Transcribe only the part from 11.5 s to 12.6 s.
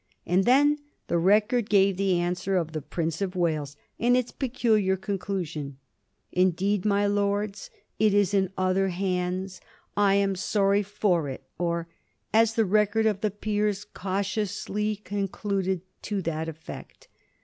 ;""or," as